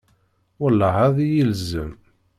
[0.61, 1.91] Welleh, ad iyi-ilzem!